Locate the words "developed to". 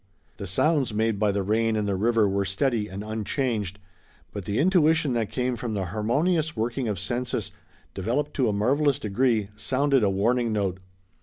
7.93-8.49